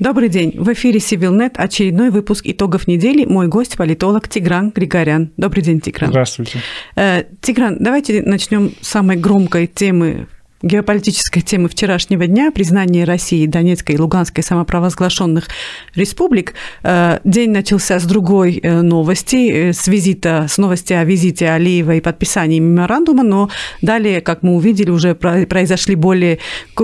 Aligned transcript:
Добрый 0.00 0.28
день. 0.28 0.54
В 0.56 0.72
эфире 0.72 0.98
Сивилнет 0.98 1.54
очередной 1.56 2.10
выпуск 2.10 2.44
итогов 2.46 2.88
недели. 2.88 3.24
Мой 3.24 3.46
гость– 3.46 3.76
политолог 3.78 4.28
Тигран 4.28 4.70
Григорян. 4.70 5.30
Добрый 5.36 5.62
день, 5.62 5.80
Тигран. 5.80 6.10
Здравствуйте. 6.10 6.58
Э, 6.96 7.22
Тигран, 7.40 7.76
давайте 7.78 8.22
начнем 8.22 8.72
с 8.80 8.88
самой 8.88 9.16
громкой 9.16 9.68
темы 9.68 10.26
геополитической 10.64 11.42
темы 11.42 11.68
вчерашнего 11.68 12.26
дня, 12.26 12.50
признание 12.50 13.04
России, 13.04 13.46
Донецкой 13.46 13.96
и 13.96 13.98
Луганской 13.98 14.42
самопровозглашенных 14.42 15.48
республик. 15.94 16.54
Э, 16.82 17.18
день 17.22 17.50
начался 17.50 17.98
с 17.98 18.04
другой 18.04 18.60
э, 18.62 18.80
новости, 18.80 19.50
э, 19.50 19.72
с 19.74 19.86
визита, 19.86 20.46
с 20.48 20.56
новости 20.56 20.94
о 20.94 21.04
визите 21.04 21.50
Алиева 21.50 21.96
и 21.96 22.00
подписании 22.00 22.60
меморандума, 22.60 23.22
но 23.22 23.50
далее, 23.82 24.22
как 24.22 24.42
мы 24.42 24.54
увидели, 24.54 24.90
уже 24.90 25.14
произошли 25.14 25.94
более 25.94 26.38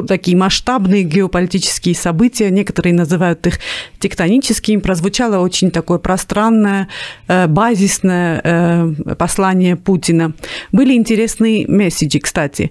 такие 0.06 0.36
масштабные 0.36 1.02
геополитические 1.02 1.94
события, 1.94 2.50
некоторые 2.50 2.92
называют 2.92 3.46
их 3.46 3.60
тектоническими, 3.98 4.80
прозвучало 4.80 5.38
очень 5.38 5.70
такое 5.70 5.98
пространное, 5.98 6.88
базисное 7.26 8.94
послание 9.18 9.76
Путина. 9.76 10.32
Были 10.72 10.94
интересные 10.94 11.66
месседжи, 11.66 12.18
кстати 12.18 12.70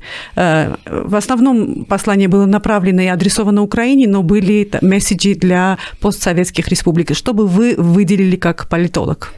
в 1.06 1.16
основном 1.16 1.86
послание 1.86 2.28
было 2.28 2.46
направлено 2.46 3.02
и 3.02 3.08
адресовано 3.08 3.62
Украине, 3.62 4.08
но 4.08 4.24
были 4.24 4.70
месседжи 4.82 5.36
для 5.36 5.78
постсоветских 6.00 6.68
республик. 6.68 7.16
Что 7.16 7.34
бы 7.34 7.48
вы 7.48 7.76
выделили 7.78 8.36
как 8.36 8.68
политолог? 8.70 9.34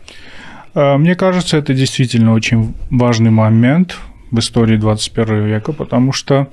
А, 0.74 0.98
мне 0.98 1.16
кажется, 1.16 1.58
это 1.58 1.74
действительно 1.74 2.34
очень 2.34 2.74
важный 2.90 3.32
момент 3.32 3.98
в 4.32 4.40
истории 4.40 4.78
21 4.78 5.46
века, 5.46 5.74
потому 5.74 6.12
что 6.12 6.48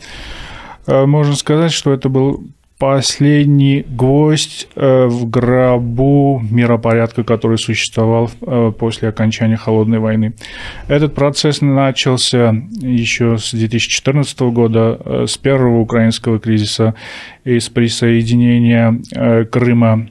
а, 0.86 1.06
можно 1.06 1.36
сказать, 1.36 1.72
что 1.72 1.92
это 1.92 2.08
был 2.08 2.44
последний 2.78 3.84
гвоздь 3.88 4.68
э, 4.76 5.06
в 5.06 5.28
гробу 5.28 6.40
миропорядка, 6.48 7.24
который 7.24 7.58
существовал 7.58 8.30
э, 8.40 8.72
после 8.78 9.08
окончания 9.08 9.56
Холодной 9.56 9.98
войны. 9.98 10.34
Этот 10.86 11.14
процесс 11.14 11.60
начался 11.60 12.54
еще 12.80 13.36
с 13.36 13.52
2014 13.52 14.40
года, 14.40 15.00
э, 15.04 15.24
с 15.26 15.36
первого 15.36 15.80
украинского 15.80 16.38
кризиса 16.38 16.94
и 17.44 17.58
с 17.58 17.68
присоединения 17.68 19.00
Крыма 19.46 20.08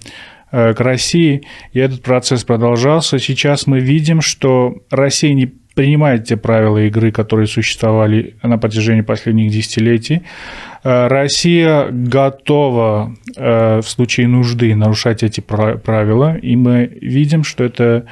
к 0.50 0.76
России, 0.80 1.44
и 1.74 1.80
этот 1.80 2.02
процесс 2.02 2.46
продолжался. 2.46 3.20
Сейчас 3.20 3.68
мы 3.68 3.80
видим, 3.80 4.22
что 4.22 4.78
Россия 4.90 5.34
не 5.34 5.52
принимает 5.78 6.24
те 6.24 6.38
правила 6.38 6.80
игры, 6.80 7.12
которые 7.12 7.46
существовали 7.46 8.34
на 8.42 8.58
протяжении 8.58 9.02
последних 9.02 9.52
десятилетий. 9.52 10.24
Э, 10.84 11.06
Россия 11.08 11.88
готова 11.92 13.16
э, 13.36 13.82
в 13.82 13.88
случае 13.88 14.28
нужды 14.28 14.74
нарушать 14.76 15.22
эти 15.22 15.40
правила, 15.40 16.36
и 16.36 16.56
мы 16.56 16.98
видим, 17.00 17.44
что 17.44 17.64
это, 17.64 18.08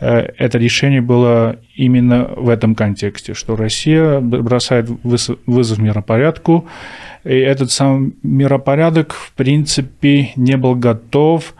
э, 0.00 0.28
это 0.36 0.58
решение 0.58 1.00
было 1.00 1.56
именно 1.76 2.28
в 2.36 2.48
этом 2.48 2.74
контексте, 2.74 3.32
что 3.34 3.54
Россия 3.54 4.18
бросает 4.18 4.90
вызов 5.04 5.78
миропорядку, 5.78 6.66
и 7.22 7.36
этот 7.36 7.70
сам 7.70 8.14
миропорядок, 8.24 9.12
в 9.12 9.32
принципе, 9.34 10.30
не 10.34 10.56
был 10.56 10.74
готов 10.74 11.54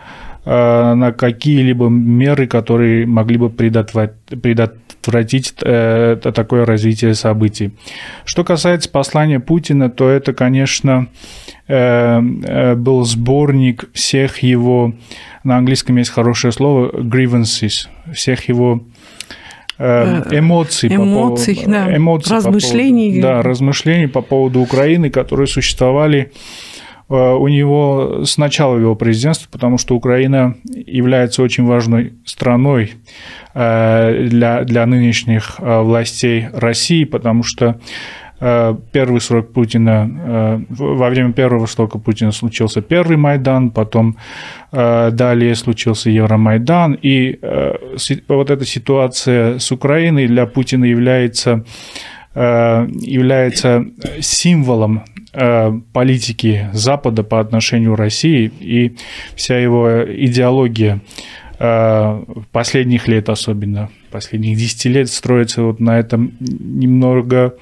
на 0.44 1.12
какие-либо 1.12 1.88
меры, 1.88 2.46
которые 2.46 3.06
могли 3.06 3.38
бы 3.38 3.48
предотвратить 3.48 5.54
э, 5.62 6.16
такое 6.22 6.66
развитие 6.66 7.14
событий. 7.14 7.72
Что 8.24 8.44
касается 8.44 8.90
послания 8.90 9.40
Путина, 9.40 9.88
то 9.88 10.08
это, 10.08 10.34
конечно, 10.34 11.06
э, 11.66 12.20
э, 12.20 12.74
был 12.74 13.04
сборник 13.04 13.90
всех 13.94 14.38
его, 14.38 14.92
на 15.44 15.56
английском 15.56 15.96
есть 15.96 16.10
хорошее 16.10 16.52
слово, 16.52 16.90
grievances, 16.90 17.88
всех 18.12 18.48
его 18.48 18.82
эмоций, 19.76 20.88
эмоций, 20.88 21.56
по 21.56 21.66
поводу, 21.66 21.66
да, 21.66 21.96
эмоций 21.96 22.36
размышлений. 22.36 23.08
По 23.08 23.20
поводу, 23.20 23.22
да, 23.22 23.42
размышлений 23.42 24.06
по 24.06 24.20
поводу 24.20 24.60
Украины, 24.60 25.10
которые 25.10 25.48
существовали 25.48 26.28
Э, 26.28 26.30
у 27.08 27.48
него 27.48 28.24
с 28.24 28.38
начала 28.38 28.78
его 28.78 28.94
президентства, 28.94 29.48
потому 29.50 29.78
что 29.78 29.94
Украина 29.94 30.56
является 30.64 31.42
очень 31.42 31.64
важной 31.64 32.14
страной 32.24 32.94
э, 33.52 34.26
для, 34.28 34.64
для 34.64 34.86
нынешних 34.86 35.56
э, 35.58 35.80
властей 35.80 36.48
России, 36.52 37.04
потому 37.04 37.42
что 37.42 37.80
первый 38.92 39.20
срок 39.20 39.52
Путина, 39.52 40.60
во 40.68 41.08
время 41.08 41.32
первого 41.32 41.64
срока 41.66 41.98
Путина 41.98 42.32
случился 42.32 42.82
первый 42.82 43.16
Майдан, 43.16 43.70
потом 43.70 44.16
далее 44.72 45.54
случился 45.54 46.10
Евромайдан, 46.10 46.98
и 47.00 47.38
вот 48.28 48.50
эта 48.50 48.66
ситуация 48.66 49.60
с 49.60 49.70
Украиной 49.70 50.26
для 50.26 50.44
Путина 50.46 50.84
является 50.84 51.64
является 52.34 53.86
символом 54.20 55.04
Э, 55.06 55.13
политики 55.92 56.68
Запада 56.72 57.22
по 57.22 57.40
отношению 57.40 57.94
к 57.94 57.98
России 57.98 58.52
и 58.60 58.96
вся 59.34 59.58
его 59.58 60.04
идеология 60.04 61.00
э, 61.58 62.24
последних 62.52 63.08
лет 63.08 63.28
особенно, 63.28 63.90
последних 64.10 64.56
10 64.56 64.84
лет 64.86 65.08
строится 65.10 65.62
вот 65.62 65.80
на 65.80 65.98
этом 65.98 66.32
немного 66.40 67.54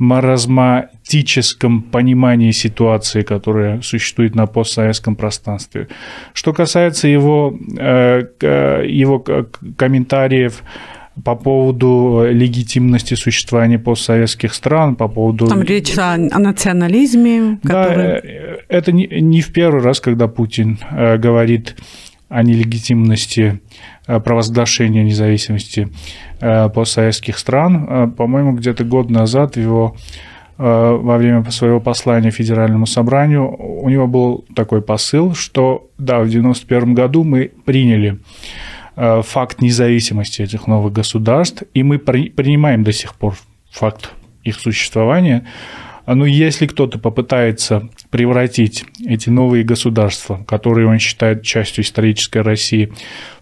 маразматическом 0.00 1.82
понимании 1.82 2.52
ситуации, 2.52 3.20
которая 3.20 3.82
существует 3.82 4.34
на 4.34 4.46
постсоветском 4.46 5.14
пространстве. 5.14 5.88
Что 6.32 6.54
касается 6.54 7.06
его, 7.06 7.54
э, 7.78 8.22
его 8.88 9.18
комментариев 9.76 10.62
по 11.24 11.34
поводу 11.34 12.24
легитимности 12.30 13.14
существования 13.14 13.78
постсоветских 13.78 14.54
стран, 14.54 14.96
по 14.96 15.08
поводу... 15.08 15.46
Там 15.48 15.62
речь 15.62 15.96
о, 15.98 16.14
о 16.14 16.38
национализме. 16.38 17.58
Который... 17.62 17.96
Да, 17.96 18.20
э, 18.22 18.58
это 18.68 18.92
не, 18.92 19.06
не 19.06 19.40
в 19.40 19.52
первый 19.52 19.82
раз, 19.82 20.00
когда 20.00 20.28
Путин 20.28 20.78
э, 20.90 21.18
говорит 21.18 21.76
о 22.28 22.42
нелегитимности 22.42 23.60
э, 24.06 24.20
провозглашения 24.20 25.02
независимости 25.02 25.88
постсоветских 26.40 27.36
стран. 27.36 28.12
По-моему, 28.12 28.52
где-то 28.52 28.84
год 28.84 29.10
назад 29.10 29.58
его 29.58 29.94
во 30.56 31.18
время 31.18 31.44
своего 31.50 31.80
послания 31.80 32.30
Федеральному 32.30 32.86
собранию 32.86 33.46
у 33.50 33.86
него 33.90 34.06
был 34.06 34.46
такой 34.54 34.80
посыл, 34.80 35.34
что 35.34 35.90
да, 35.98 36.14
в 36.14 36.28
1991 36.28 36.94
году 36.94 37.24
мы 37.24 37.50
приняли 37.66 38.20
Э, 38.20 38.79
факт 39.22 39.62
независимости 39.62 40.42
этих 40.42 40.66
новых 40.66 40.92
государств, 40.92 41.62
и 41.72 41.82
мы 41.82 41.98
принимаем 41.98 42.84
до 42.84 42.92
сих 42.92 43.14
пор 43.14 43.36
факт 43.70 44.10
их 44.44 44.60
существования. 44.60 45.46
Но 46.06 46.26
если 46.26 46.66
кто-то 46.66 46.98
попытается 46.98 47.88
превратить 48.10 48.84
эти 49.06 49.30
новые 49.30 49.64
государства, 49.64 50.44
которые 50.46 50.88
он 50.88 50.98
считает 50.98 51.42
частью 51.42 51.84
исторической 51.84 52.42
России, 52.42 52.92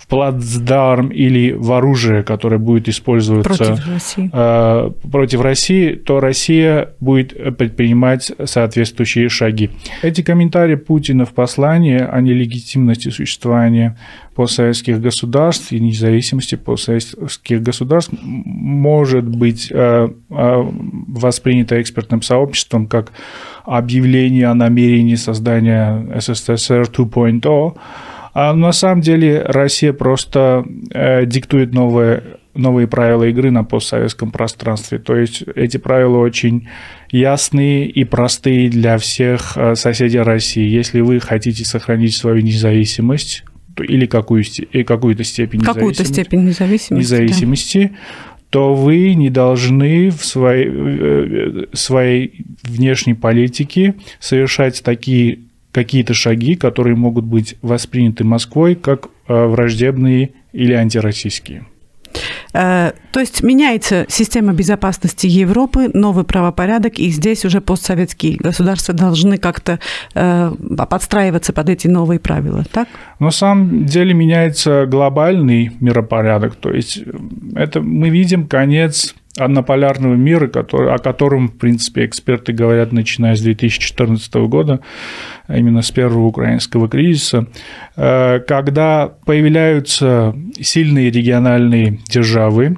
плацдарм 0.09 1.09
или 1.09 1.53
в 1.53 1.73
оружие, 1.73 2.23
которое 2.23 2.59
будет 2.59 2.89
использоваться 2.89 3.65
против 3.65 3.87
России. 3.87 4.31
Э, 4.33 4.91
против 5.11 5.41
России, 5.43 5.93
то 5.93 6.21
Россия 6.21 6.91
будет 7.01 7.57
предпринимать 7.57 8.33
соответствующие 8.45 9.29
шаги. 9.29 9.71
Эти 10.03 10.23
комментарии 10.23 10.77
Путина 10.77 11.27
в 11.27 11.35
послании 11.35 11.99
о 11.99 12.21
нелегитимности 12.21 13.11
существования 13.11 13.99
постсоветских 14.35 15.01
государств 15.01 15.73
и 15.73 15.81
независимости 15.81 16.55
постсоветских 16.55 17.61
государств 17.61 18.15
может 18.23 19.25
быть 19.29 19.69
э, 19.71 20.09
э, 20.31 20.71
воспринято 21.09 21.83
экспертным 21.83 22.23
сообществом 22.23 22.87
как 22.87 23.13
объявление 23.65 24.47
о 24.47 24.55
намерении 24.55 25.17
создания 25.17 26.07
СССР 26.21 26.89
2.0, 26.91 27.77
а 28.41 28.55
на 28.55 28.71
самом 28.71 29.01
деле 29.01 29.43
Россия 29.43 29.93
просто 29.93 30.65
э, 30.93 31.27
диктует 31.27 31.75
новые, 31.75 32.23
новые 32.55 32.87
правила 32.87 33.25
игры 33.25 33.51
на 33.51 33.65
постсоветском 33.65 34.31
пространстве. 34.31 35.01
То 35.01 35.17
есть 35.17 35.43
эти 35.57 35.77
правила 35.77 36.19
очень 36.19 36.69
ясные 37.11 37.89
и 37.89 38.05
простые 38.05 38.71
для 38.71 38.97
всех 38.99 39.57
э, 39.57 39.75
соседей 39.75 40.21
России. 40.21 40.69
Если 40.69 41.01
вы 41.01 41.19
хотите 41.19 41.65
сохранить 41.65 42.15
свою 42.15 42.41
независимость 42.41 43.43
или 43.77 44.07
какую, 44.07 44.45
какую-то 44.87 45.25
степень 45.25 45.61
какую-то 45.61 46.05
степень 46.05 46.45
независимости, 46.45 46.95
независимости 46.95 47.91
да 47.93 47.99
то 48.51 48.75
вы 48.75 49.15
не 49.15 49.29
должны 49.31 50.11
в 50.11 50.25
своей, 50.25 50.69
э, 50.71 51.67
своей 51.73 52.47
внешней 52.63 53.15
политике 53.15 53.97
совершать 54.21 54.83
такие 54.83 55.41
какие-то 55.79 56.13
шаги, 56.13 56.57
которые 56.57 56.97
могут 56.97 57.25
быть 57.25 57.55
восприняты 57.63 58.25
Москвой 58.25 58.75
как 58.75 59.07
э, 59.29 59.47
враждебные 59.47 60.31
или 60.53 60.73
антироссийские. 60.73 61.67
То 62.53 62.93
есть 63.21 63.43
меняется 63.43 64.07
система 64.09 64.55
безопасности 64.55 65.27
Европы, 65.27 65.91
новый 65.93 66.25
правопорядок, 66.25 66.99
и 66.99 67.11
здесь 67.11 67.45
уже 67.45 67.61
постсоветские 67.61 68.37
государства 68.37 68.95
должны 68.95 69.37
как-то 69.37 69.79
подстраиваться 70.15 71.53
под 71.53 71.69
эти 71.69 71.87
новые 71.87 72.19
правила, 72.19 72.65
так? 72.73 72.89
На 73.21 73.31
самом 73.31 73.85
деле 73.85 74.15
меняется 74.15 74.87
глобальный 74.87 75.71
миропорядок, 75.81 76.57
то 76.57 76.73
есть 76.73 77.03
это 77.55 77.83
мы 77.83 78.09
видим 78.09 78.49
конец 78.49 79.15
однополярного 79.39 80.15
мира, 80.15 80.49
который, 80.49 80.93
о 80.93 80.99
котором, 80.99 81.49
в 81.49 81.59
принципе, 81.59 82.05
эксперты 82.05 82.53
говорят, 82.53 82.93
начиная 82.93 83.35
с 83.35 83.41
2014 83.41 84.35
года, 84.49 84.81
а 85.47 85.57
именно 85.57 85.83
с 85.83 85.91
первого 85.91 86.27
украинского 86.27 86.89
кризиса, 86.89 87.47
э, 87.97 88.41
когда 88.41 89.13
появляются 89.25 90.35
сильные 90.61 91.11
региональные 91.11 91.99
державы, 92.09 92.77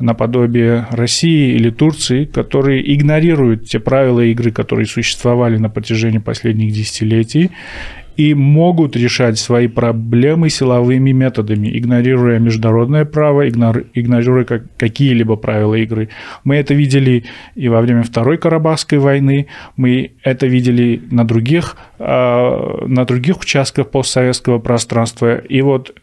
наподобие 0.00 0.86
России 0.90 1.54
или 1.54 1.70
Турции, 1.70 2.24
которые 2.24 2.94
игнорируют 2.94 3.68
те 3.68 3.78
правила 3.78 4.20
игры, 4.20 4.50
которые 4.50 4.86
существовали 4.86 5.58
на 5.58 5.68
протяжении 5.68 6.18
последних 6.18 6.72
десятилетий, 6.72 7.50
и 8.20 8.34
могут 8.34 8.96
решать 8.96 9.38
свои 9.38 9.66
проблемы 9.66 10.50
силовыми 10.50 11.10
методами, 11.10 11.78
игнорируя 11.78 12.38
международное 12.38 13.06
право, 13.06 13.48
игнорируя 13.48 14.44
какие-либо 14.76 15.36
правила 15.36 15.74
игры. 15.76 16.10
Мы 16.44 16.56
это 16.56 16.74
видели 16.74 17.24
и 17.54 17.68
во 17.70 17.80
время 17.80 18.02
Второй 18.02 18.36
Карабахской 18.36 18.98
войны, 18.98 19.46
мы 19.78 20.12
это 20.22 20.46
видели 20.46 21.00
на 21.10 21.24
других, 21.24 21.78
а, 21.98 22.84
на 22.86 23.06
других 23.06 23.40
участках 23.40 23.88
постсоветского 23.88 24.58
пространства. 24.58 25.38
И 25.38 25.62
вот 25.62 25.94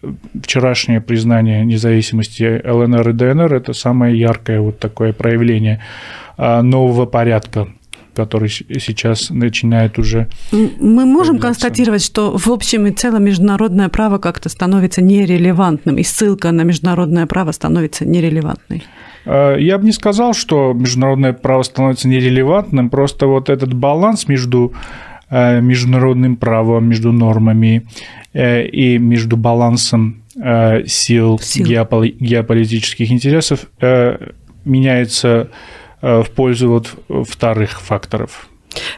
вчерашнее 0.42 1.02
признание 1.02 1.64
независимости 1.66 2.68
ЛНР 2.68 3.10
и 3.10 3.14
ДНР– 3.14 3.54
это 3.58 3.74
самое 3.74 4.20
яркое 4.20 4.60
вот 4.60 4.80
такое 4.80 5.14
проявление 5.14 5.84
а, 6.36 6.64
нового 6.64 7.06
порядка 7.06 7.68
который 8.18 8.50
сейчас 8.50 9.30
начинает 9.30 10.00
уже... 10.00 10.28
Мы 10.52 11.06
можем 11.06 11.38
констатировать, 11.38 12.04
что 12.04 12.36
в 12.36 12.48
общем 12.48 12.88
и 12.88 12.92
целом 12.92 13.24
международное 13.24 13.90
право 13.90 14.18
как-то 14.18 14.50
становится 14.50 15.04
нерелевантным, 15.04 15.98
и 15.98 16.04
ссылка 16.04 16.52
на 16.52 16.64
международное 16.64 17.28
право 17.28 17.52
становится 17.52 18.06
нерелевантной? 18.06 18.84
А, 19.26 19.56
я 19.56 19.78
бы 19.78 19.86
не 19.86 19.92
сказал, 19.92 20.34
что 20.34 20.74
международное 20.74 21.34
право 21.34 21.62
становится 21.62 22.08
нерелевантным, 22.08 22.90
просто 22.90 23.28
вот 23.28 23.50
этот 23.50 23.74
баланс 23.74 24.28
между 24.28 24.74
э, 25.30 25.62
международным 25.62 26.38
правом, 26.38 26.90
между 26.90 27.12
нормами 27.12 27.86
э, 28.34 28.66
и 28.66 28.98
между 28.98 29.38
балансом 29.38 30.24
э, 30.44 30.88
сил, 30.88 31.38
сил. 31.40 31.66
геополитических 31.66 33.12
интересов 33.12 33.68
меняется 34.66 35.50
в 36.02 36.28
пользу 36.36 36.70
вот 36.70 37.26
вторых 37.28 37.82
факторов. 37.82 38.48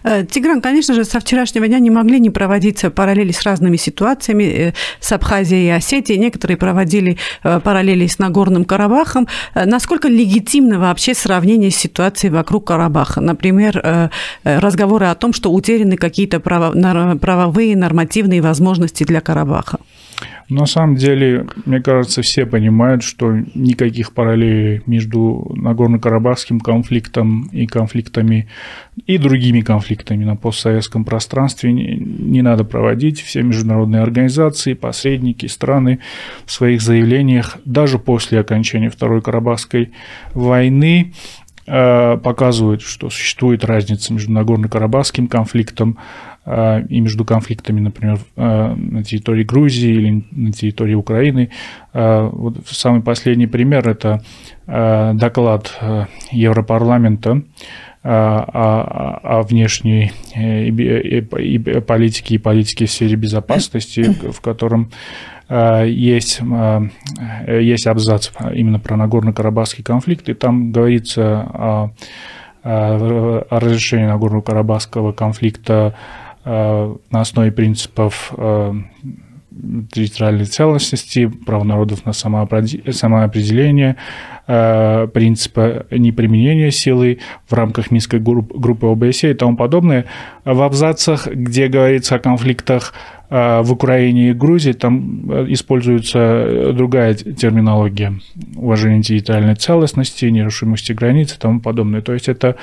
Э, 0.04 0.26
Тигран, 0.26 0.62
конечно 0.62 0.94
же, 0.94 1.04
со 1.04 1.20
вчерашнего 1.20 1.68
дня 1.68 1.80
не 1.80 1.90
могли 1.90 2.20
не 2.20 2.30
проводиться 2.30 2.90
параллели 2.90 3.32
с 3.32 3.44
разными 3.44 3.78
ситуациями, 3.78 4.44
э, 4.44 4.74
с 5.00 5.12
Абхазией 5.12 5.68
и 5.68 5.70
Осетией. 5.70 6.20
Некоторые 6.20 6.58
проводили 6.58 7.18
параллели 7.44 8.08
с 8.08 8.20
Нагорным 8.20 8.66
Карабахом. 8.66 9.28
Насколько 9.54 10.08
легитимно 10.08 10.80
вообще 10.80 11.14
сравнение 11.14 11.72
с 11.72 11.76
ситуацией 11.76 12.32
вокруг 12.32 12.68
Карабаха? 12.68 13.22
Например, 13.22 14.12
разговоры 14.44 15.08
о 15.08 15.16
том, 15.16 15.34
что 15.34 15.52
утеряны 15.52 15.98
какие-то 15.98 16.40
правовые 16.40 17.76
нормативные 17.76 18.42
возможности 18.42 19.04
для 19.04 19.22
Карабаха. 19.22 19.80
На 20.50 20.66
самом 20.66 20.96
деле, 20.96 21.46
мне 21.66 21.80
кажется, 21.80 22.24
все 22.24 22.48
понимают, 22.48 23.04
что 23.04 23.32
никаких 23.54 24.14
параллелей 24.14 24.82
между 24.88 25.48
Нагорно-Карабахским 25.56 26.60
конфликтом 26.60 27.50
и 27.52 27.68
конфликтами 27.68 28.48
и 29.06 29.20
другими 29.20 29.62
конфликтами 29.62 30.26
на 30.26 30.36
постсоветском 30.36 31.06
пространстве 31.06 31.72
не, 31.72 32.42
надо 32.42 32.64
проводить. 32.64 33.22
Все 33.22 33.44
международные 33.44 34.02
организации, 34.02 34.74
посредники, 34.74 35.46
страны 35.46 36.00
в 36.48 36.52
своих 36.52 36.82
заявлениях, 36.82 37.60
даже 37.66 38.00
после 38.00 38.40
окончания 38.40 38.90
Второй 38.90 39.22
Карабахской 39.22 39.92
войны, 40.34 41.14
э, 41.68 42.18
показывают, 42.18 42.82
что 42.82 43.12
существует 43.12 43.64
разница 43.64 44.14
между 44.14 44.32
Нагорно-Карабахским 44.32 45.28
конфликтом 45.28 46.00
и 46.46 47.02
между 47.02 47.26
конфликтами, 47.26 47.80
например, 47.80 48.20
а, 48.36 48.74
на 48.76 49.04
территории 49.04 49.44
Грузии 49.44 49.92
или 49.92 50.26
на 50.32 50.52
территории 50.52 50.96
Украины. 50.96 51.52
А, 51.94 52.28
вот 52.28 52.58
самый 52.68 53.02
последний 53.02 53.48
пример– 53.48 53.88
это 53.90 54.24
доклад 54.66 55.80
Европарламента 56.32 57.42
о, 58.04 59.40
о 59.40 59.42
внешней 59.42 60.12
э, 60.36 61.22
политике 61.82 62.36
и 62.36 62.38
политике 62.38 62.86
в 62.86 62.92
сфере 62.92 63.16
безопасности, 63.16 64.16
в 64.32 64.40
котором 64.42 64.92
есть, 65.50 66.40
есть 67.48 67.88
абзац 67.88 68.30
именно 68.54 68.78
про 68.78 68.96
Нагорно-Карабахский 68.96 69.84
конфликт, 69.84 70.30
и 70.30 70.36
там 70.36 70.72
говорится 70.72 71.40
о, 71.42 71.92
о 72.62 73.60
разрешении 73.60 74.06
Нагорно-Карабахского 74.06 75.12
конфликта 75.14 75.96
на 76.46 76.98
основе 77.12 77.52
принципов 77.52 78.34
э, 78.38 78.74
территориальной 79.92 80.46
целостности, 80.46 81.28
права 81.28 81.64
народов 81.64 82.06
на 82.06 82.14
самоопределение, 82.14 83.98
э, 84.48 85.08
принципа 85.14 85.86
неприменения 85.92 86.72
силы 86.72 87.20
в 87.48 87.54
рамках 87.54 87.92
Минской 87.92 88.20
группы 88.20 88.88
ОБСЕ 88.88 89.32
и 89.32 89.34
тому 89.34 89.58
подобное. 89.58 90.06
В 90.46 90.62
абзацах, 90.62 91.28
где 91.28 91.68
говорится 91.68 92.16
о 92.16 92.20
конфликтах 92.20 92.94
в 93.30 93.72
Украине 93.72 94.30
и 94.30 94.34
Грузии, 94.34 94.72
там 94.72 95.52
используется 95.54 96.72
другая 96.74 97.14
терминология 97.14 98.20
уважение 98.56 99.04
территориальной 99.04 99.56
целостности, 99.56 100.26
нерушимости 100.26 100.94
границ 100.94 101.34
и 101.36 101.40
тому 101.40 101.60
подобное. 101.60 102.02
То 102.02 102.14
есть 102.14 102.28
это 102.28 102.56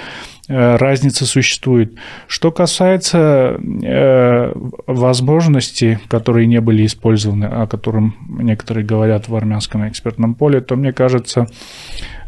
Э, 0.49 0.77
разница 0.77 1.27
существует. 1.27 1.95
Что 2.29 2.53
касается 2.53 3.59
э, 3.59 4.53
возможностей, 4.87 5.99
которые 6.09 6.47
не 6.47 6.61
были 6.61 6.87
использованы, 6.87 7.47
о 7.47 7.67
котором 7.67 8.17
некоторые 8.29 8.87
говорят 8.87 9.29
в 9.29 9.35
армянском 9.35 9.89
экспертном 9.89 10.35
поле, 10.35 10.61
то 10.61 10.77
мне 10.77 10.93
кажется, 10.93 11.47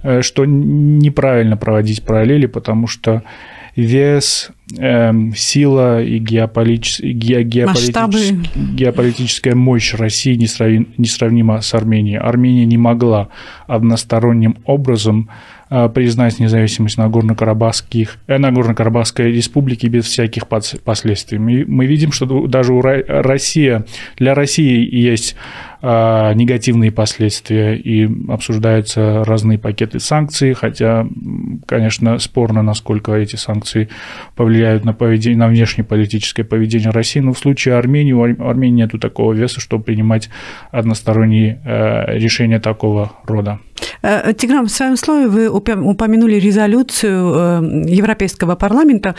э, 0.02 0.22
что 0.22 0.44
неправильно 0.46 1.56
проводить 1.56 2.04
параллели, 2.04 2.46
потому 2.46 2.88
что 2.88 3.22
вес, 3.78 4.50
э, 4.76 5.12
сила 5.36 6.02
и 6.02 6.18
геополитич... 6.18 7.00
ге... 7.00 7.44
геополитическая, 7.44 8.38
геополитическая 8.54 9.54
мощь 9.54 9.94
России 9.94 10.34
несравнима 10.34 11.60
с 11.60 11.74
Арменией. 11.74 12.18
Армения 12.18 12.66
не 12.66 12.78
могла 12.78 13.28
односторонним 13.66 14.56
образом 14.64 15.30
Э, 15.70 15.90
признать 15.90 16.38
независимость 16.38 16.96
Нагорно-Карабахских, 16.96 18.16
э, 18.26 18.38
Нагорно-Карабахской 18.38 19.30
республики 19.30 19.86
без 19.86 20.06
всяких 20.06 20.46
последствий. 20.46 21.38
Мы, 21.38 21.66
мы 21.66 21.84
видим, 21.84 22.10
что 22.10 22.46
даже 22.46 22.72
у 22.72 22.80
России, 22.80 23.84
для 24.16 24.34
России 24.34 24.88
есть 24.90 25.36
негативные 25.82 26.90
последствия 26.90 27.76
и 27.76 28.08
обсуждаются 28.28 29.24
разные 29.24 29.58
пакеты 29.58 30.00
санкций, 30.00 30.54
хотя, 30.54 31.06
конечно, 31.66 32.18
спорно, 32.18 32.62
насколько 32.62 33.12
эти 33.12 33.36
санкции 33.36 33.88
повлияют 34.34 34.84
на, 34.84 34.92
поведение, 34.92 35.38
на 35.38 35.48
внешнеполитическое 35.48 36.44
поведение 36.44 36.90
России, 36.90 37.20
но 37.20 37.32
в 37.32 37.38
случае 37.38 37.76
Армении 37.76 38.12
у 38.12 38.22
Армении 38.22 38.82
нет 38.82 39.00
такого 39.00 39.32
веса, 39.32 39.60
чтобы 39.60 39.84
принимать 39.84 40.30
односторонние 40.72 41.60
решения 42.08 42.58
такого 42.58 43.12
рода. 43.24 43.60
Э, 44.02 44.32
Тигран, 44.32 44.66
в 44.66 44.70
своем 44.70 44.96
слове 44.96 45.28
вы 45.28 45.48
упомянули 45.48 46.36
резолюцию 46.36 47.34
э, 47.34 47.90
Европейского 47.90 48.54
парламента 48.54 49.14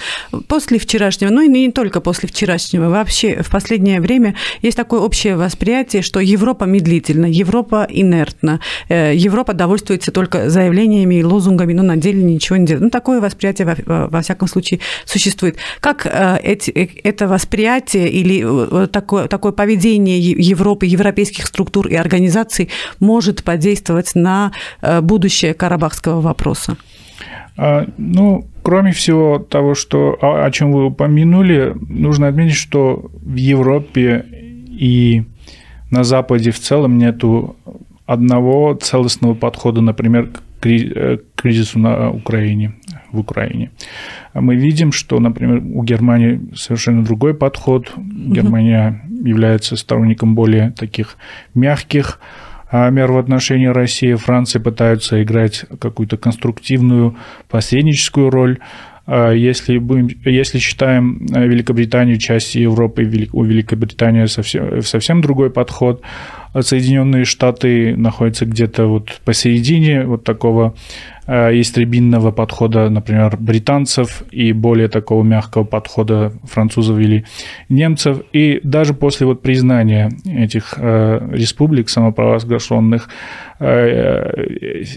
после 0.47 0.79
вчерашнего, 0.79 1.31
ну 1.31 1.41
и 1.41 1.47
не 1.47 1.71
только 1.71 2.01
после 2.01 2.29
вчерашнего, 2.29 2.89
вообще 2.89 3.41
в 3.41 3.49
последнее 3.49 4.01
время 4.01 4.35
есть 4.61 4.77
такое 4.77 5.01
общее 5.01 5.35
восприятие, 5.35 6.01
что 6.01 6.19
Европа 6.19 6.48
медлительна, 6.65 7.25
Европа 7.25 7.87
инертна, 7.89 8.59
э, 8.89 9.13
Европа 9.15 9.53
довольствуется 9.53 10.11
только 10.11 10.49
заявлениями 10.49 11.15
и 11.15 11.23
лозунгами, 11.23 11.73
но 11.73 11.83
на 11.83 11.97
деле 11.97 12.23
ничего 12.23 12.57
не 12.57 12.65
делает. 12.65 12.83
Ну, 12.83 12.89
такое 12.89 13.21
восприятие, 13.21 13.75
во, 13.85 14.07
во 14.07 14.21
всяком 14.21 14.47
случае, 14.47 14.79
существует. 15.05 15.57
Как 15.79 16.05
эти, 16.05 16.71
это 16.71 17.27
восприятие 17.27 18.09
или 18.09 18.87
такое, 18.87 19.27
такое 19.27 19.51
поведение 19.51 20.19
Европы, 20.19 20.85
европейских 20.85 21.45
структур 21.47 21.87
и 21.87 21.95
организаций 21.95 22.69
может 22.99 23.43
подействовать 23.43 24.15
на 24.15 24.51
Э, 24.81 25.01
будущее 25.01 25.53
карабахского 25.53 26.21
вопроса? 26.21 26.77
А, 27.57 27.85
ну, 27.97 28.47
кроме 28.63 28.91
всего 28.91 29.39
того, 29.39 29.75
что, 29.75 30.17
о, 30.21 30.45
о 30.45 30.51
чем 30.51 30.71
вы 30.71 30.85
упомянули, 30.85 31.75
нужно 31.89 32.27
отметить, 32.27 32.55
что 32.55 33.11
в 33.21 33.35
Европе 33.35 34.25
и 34.69 35.23
на 35.91 36.03
Западе 36.03 36.51
в 36.51 36.59
целом 36.59 36.97
нету 36.97 37.55
одного 38.05 38.73
целостного 38.73 39.33
подхода, 39.33 39.81
например, 39.81 40.29
к 40.29 40.39
кризису 41.35 41.79
на 41.79 42.11
Украине, 42.11 42.73
в 43.11 43.19
Украине. 43.19 43.71
Мы 44.33 44.55
видим, 44.55 44.91
что, 44.91 45.19
например, 45.19 45.61
у 45.63 45.83
Германии 45.83 46.41
совершенно 46.55 47.03
другой 47.03 47.33
подход. 47.33 47.93
Германия 47.97 49.01
является 49.23 49.75
сторонником 49.75 50.35
более 50.35 50.71
таких 50.71 51.17
мягких 51.53 52.19
а 52.71 52.89
мер 52.89 53.11
в 53.11 53.17
отношении 53.17 53.65
России. 53.65 54.13
Франция 54.13 54.61
пытается 54.61 55.23
играть 55.23 55.65
какую-то 55.79 56.17
конструктивную 56.17 57.15
посредническую 57.47 58.29
роль. 58.29 58.59
А 59.11 59.31
если, 59.31 59.79
будем, 59.79 60.07
если 60.23 60.59
считаем 60.59 61.25
э, 61.33 61.47
Великобританию 61.47 62.19
частью 62.19 62.61
Европы, 62.61 63.27
у 63.33 63.43
Великобритании 63.43 64.27
совсем, 64.27 64.83
совсем 64.83 65.21
другой 65.21 65.49
подход. 65.49 66.03
А 66.53 66.61
Соединенные 66.61 67.25
Штаты 67.25 67.95
находятся 67.95 68.45
где-то 68.45 68.85
вот 68.85 69.19
посередине 69.25 70.03
вот 70.03 70.23
такого 70.23 70.75
истребинного 71.29 72.31
подхода, 72.31 72.89
например, 72.89 73.37
британцев 73.37 74.23
и 74.31 74.51
более 74.51 74.87
такого 74.87 75.23
мягкого 75.23 75.63
подхода 75.63 76.33
французов 76.43 76.97
или 76.97 77.25
немцев. 77.69 78.21
И 78.33 78.59
даже 78.63 78.93
после 78.95 79.27
вот 79.27 79.41
признания 79.41 80.09
этих 80.25 80.73
э, 80.77 81.29
республик 81.31 81.89
самопровозглашенных 81.89 83.09
э, 83.59 84.45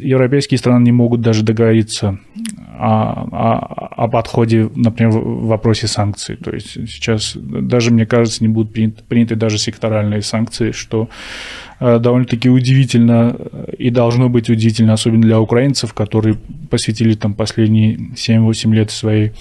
европейские 0.01 0.57
страны 0.57 0.85
не 0.85 0.93
могут 0.93 1.21
даже 1.21 1.45
договориться 1.45 2.19
о, 2.79 3.27
о, 3.31 4.05
о 4.05 4.09
подходе, 4.09 4.71
например, 4.75 5.13
в 5.13 5.47
вопросе 5.47 5.87
санкций. 5.87 6.37
То 6.37 6.51
есть 6.51 6.73
сейчас 6.89 7.37
даже, 7.37 7.93
мне 7.93 8.07
кажется, 8.07 8.43
не 8.43 8.49
будут 8.49 8.73
приняты, 8.73 9.03
приняты 9.07 9.37
даже 9.37 9.59
секторальные 9.59 10.23
санкции, 10.23 10.73
что 10.73 11.09
Э, 11.72 11.72
довольно-таки 11.99 12.49
удивительно 12.49 13.37
э, 13.37 13.75
и 13.79 13.91
должно 13.91 14.29
быть 14.29 14.49
удивительно, 14.49 14.93
особенно 14.93 15.23
для 15.23 15.41
украинцев, 15.41 15.93
которые 15.95 16.39
посвятили 16.71 17.15
там 17.15 17.35
последние 17.35 17.97
7-8 18.15 18.73
лет 18.73 18.91
своей 18.91 19.33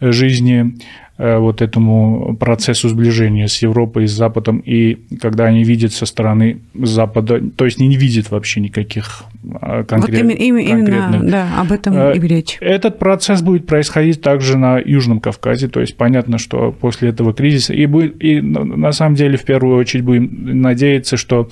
жизни. 0.00 0.74
Э, 0.74 1.03
вот 1.16 1.62
этому 1.62 2.36
процессу 2.36 2.88
сближения 2.88 3.46
с 3.46 3.62
Европой, 3.62 4.08
с 4.08 4.12
Западом, 4.12 4.58
и 4.58 4.98
когда 5.20 5.44
они 5.44 5.62
видят 5.62 5.92
со 5.92 6.06
стороны 6.06 6.58
Запада, 6.74 7.40
то 7.56 7.64
есть 7.64 7.78
не 7.78 7.96
видят 7.96 8.30
вообще 8.32 8.60
никаких 8.60 9.22
а, 9.60 9.84
конкрет, 9.84 10.22
вот 10.22 10.32
именно, 10.32 10.68
конкретных... 10.68 11.20
Именно, 11.20 11.30
да, 11.30 11.60
об 11.60 11.70
этом 11.70 11.96
э, 11.96 12.16
и 12.16 12.20
речь. 12.20 12.56
Этот 12.60 12.98
процесс 12.98 13.42
будет 13.42 13.66
происходить 13.66 14.20
также 14.22 14.58
на 14.58 14.78
Южном 14.78 15.20
Кавказе, 15.20 15.68
то 15.68 15.80
есть 15.80 15.96
понятно, 15.96 16.38
что 16.38 16.72
после 16.72 17.10
этого 17.10 17.32
кризиса, 17.32 17.74
и, 17.74 17.86
будет, 17.86 18.22
и 18.22 18.40
на 18.40 18.92
самом 18.92 19.14
деле 19.14 19.36
в 19.36 19.44
первую 19.44 19.76
очередь 19.76 20.04
будем 20.04 20.60
надеяться, 20.62 21.16
что 21.16 21.48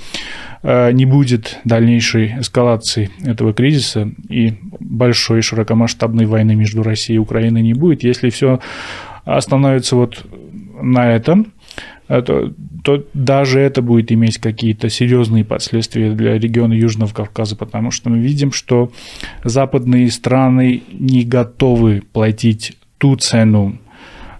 э, 0.63 0.91
не 0.93 1.07
будет 1.07 1.61
дальнейшей 1.65 2.41
эскалации 2.41 3.11
этого 3.25 3.53
кризиса 3.53 4.11
и 4.29 4.55
большой 4.81 5.43
широкомасштабной 5.43 6.27
войны 6.27 6.55
между 6.55 6.83
Россией 6.83 7.17
и 7.17 7.21
Украиной 7.21 7.63
не 7.63 7.75
будет, 7.75 8.03
если 8.03 8.31
все 8.31 8.61
остановится 9.25 9.97
вот 9.97 10.25
на 10.81 11.13
этом, 11.13 11.53
э, 12.09 12.23
то, 12.23 12.53
то 12.85 13.05
даже 13.15 13.61
это 13.61 13.83
будет 13.83 14.11
иметь 14.13 14.39
какие-то 14.39 14.91
серьезные 14.91 15.45
последствия 15.45 16.13
для 16.13 16.39
региона 16.39 16.73
Южного 16.73 17.13
Кавказа, 17.13 17.57
потому 17.57 17.91
что 17.91 18.11
мы 18.11 18.19
видим, 18.19 18.53
что 18.53 18.91
западные 19.45 20.11
страны 20.11 20.83
не 20.93 21.25
готовы 21.25 22.03
платить 22.13 22.77
ту 22.99 23.17
цену, 23.17 23.79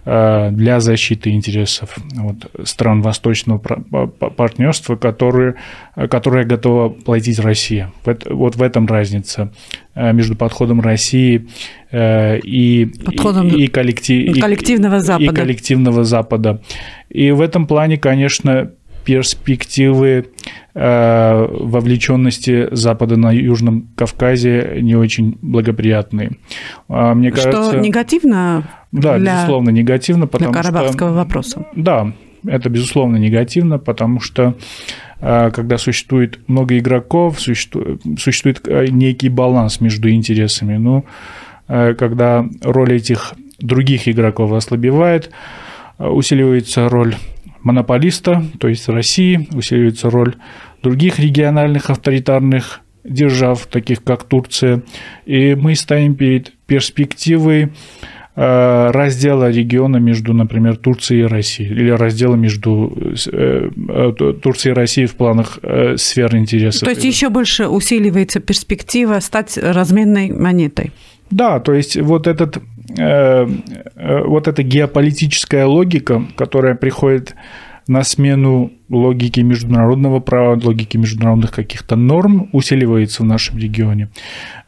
для 0.05 0.81
защиты 0.81 1.31
интересов 1.31 1.97
вот, 2.15 2.51
стран 2.65 3.03
восточного 3.03 3.59
партнерства, 3.59 4.97
которые, 4.97 5.55
которые 5.95 6.45
готова 6.45 6.89
платить 6.89 7.39
Россия. 7.39 7.93
Вот 8.05 8.57
в 8.57 8.63
этом 8.63 8.87
разница 8.87 9.53
э, 9.95 10.13
между 10.13 10.37
подходом 10.37 10.81
России 10.81 11.49
э, 11.91 12.39
и, 12.41 12.87
подходом 13.05 13.49
и, 13.49 13.67
коллектив, 13.67 14.41
коллективного 14.41 15.01
Запада. 15.01 15.33
И 15.33 15.35
коллективного 15.35 16.05
Запада. 16.05 16.63
И 17.09 17.31
в 17.31 17.41
этом 17.41 17.67
плане, 17.67 17.99
конечно, 17.99 18.71
перспективы 19.05 20.27
э, 20.75 21.47
вовлеченности 21.51 22.69
Запада 22.73 23.17
на 23.17 23.33
Южном 23.33 23.89
Кавказе 23.97 24.79
не 24.81 24.95
очень 24.95 25.39
благоприятные. 25.43 26.33
А, 26.89 27.15
мне 27.15 27.31
кажется, 27.31 27.65
что 27.65 27.81
негативно? 27.81 28.69
Да, 28.93 29.19
для, 29.19 29.37
безусловно, 29.37 29.71
негативно, 29.71 30.27
потому 30.27 30.53
для 30.53 30.63
карабахского 30.63 31.11
что, 31.11 31.17
вопроса. 31.17 31.67
Да, 31.75 32.13
это 32.47 32.69
безусловно 32.69 33.17
негативно, 33.17 33.79
потому 33.79 34.21
что 34.21 34.55
э, 35.21 35.51
когда 35.51 35.79
существует 35.79 36.47
много 36.49 36.79
игроков, 36.79 37.41
существует, 37.41 38.03
существует 38.19 38.61
э, 38.67 38.87
некий 38.89 39.29
баланс 39.29 39.81
между 39.81 40.11
интересами. 40.11 40.77
Ну, 40.77 41.05
когда 41.69 42.45
роль 42.63 42.95
этих 42.95 43.33
других 43.59 44.07
игроков 44.07 44.53
ослабевает, 44.53 45.31
усиливается 45.99 46.89
роль 46.89 47.15
монополиста, 47.63 48.45
то 48.59 48.69
есть 48.69 48.89
России, 48.89 49.49
усиливается 49.55 50.11
роль 50.11 50.35
других 50.83 51.19
региональных 51.19 51.89
авторитарных 51.89 52.81
держав, 53.05 53.67
таких 53.67 54.03
как 54.05 54.25
Турция, 54.25 54.83
и 55.27 55.55
мы 55.55 55.75
стоим 55.75 56.15
перед 56.15 56.53
перспективой 56.67 57.65
э, 57.65 57.69
раздела 58.35 59.51
региона 59.51 59.99
между, 59.99 60.33
например, 60.33 60.77
Турцией 60.77 61.21
и 61.21 61.25
Россией, 61.25 61.71
или 61.71 61.91
раздела 61.91 62.35
между 62.35 62.97
э, 63.31 63.71
э, 63.89 64.33
Турцией 64.43 64.73
и 64.73 64.75
Россией 64.75 65.07
в 65.07 65.15
планах 65.17 65.59
сфер 65.97 66.35
интересов. 66.37 66.83
То 66.83 66.91
есть 66.91 67.05
еще 67.05 67.29
больше 67.29 67.69
усиливается 67.69 68.41
перспектива 68.41 69.21
стать 69.21 69.59
разменной 69.59 70.31
монетой. 70.31 70.93
Да, 71.31 71.61
то 71.61 71.73
есть 71.73 71.97
вот 71.97 72.27
этот 72.27 72.59
Э, 72.99 73.47
э, 73.97 74.23
вот 74.25 74.49
эта 74.49 74.63
геополитическая 74.63 75.67
логика, 75.67 76.25
которая 76.37 76.75
приходит 76.75 77.35
на 77.93 78.05
смену 78.05 78.73
логики 78.89 79.41
международного 79.41 80.21
права, 80.21 80.59
логики 80.63 80.97
международных 80.97 81.53
каких-то 81.53 81.97
норм 81.97 82.49
усиливается 82.53 83.23
в 83.23 83.27
нашем 83.27 83.59
регионе. 83.59 84.09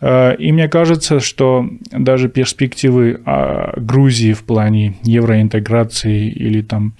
Э, 0.00 0.36
и 0.36 0.52
мне 0.52 0.68
кажется, 0.68 1.20
что 1.20 1.68
даже 1.90 2.28
перспективы 2.28 3.20
а, 3.24 3.72
Грузии 3.76 4.32
в 4.32 4.44
плане 4.44 4.94
евроинтеграции 5.02 6.28
или 6.28 6.62
там 6.62 6.94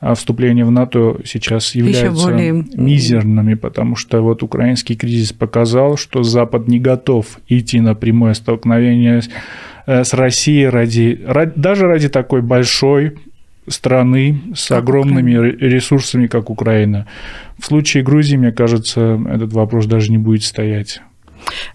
а, 0.00 0.14
вступления 0.14 0.64
в 0.64 0.70
НАТО 0.70 1.18
сейчас 1.24 1.74
являются 1.74 2.26
более... 2.26 2.64
мизерными, 2.74 3.54
потому 3.54 3.96
что 3.96 4.20
вот 4.22 4.42
украинский 4.42 4.96
кризис 4.96 5.32
показал, 5.32 5.96
что 5.96 6.22
Запад 6.22 6.68
не 6.68 6.80
готов 6.80 7.38
идти 7.48 7.80
на 7.80 7.94
прямое 7.94 8.34
столкновение 8.34 9.22
Э, 9.90 10.04
с 10.04 10.14
Россией 10.14 10.68
ради, 10.68 11.20
ради 11.26 11.52
даже 11.56 11.86
ради 11.86 12.08
такой 12.08 12.42
большой 12.42 13.18
страны 13.70 14.40
с 14.54 14.68
как 14.68 14.78
огромными 14.78 15.36
Украина. 15.36 15.56
ресурсами, 15.58 16.26
как 16.26 16.50
Украина. 16.50 17.06
В 17.58 17.66
случае 17.66 18.02
Грузии, 18.02 18.36
мне 18.36 18.52
кажется, 18.52 19.20
этот 19.28 19.52
вопрос 19.52 19.86
даже 19.86 20.10
не 20.10 20.18
будет 20.18 20.42
стоять. 20.42 21.00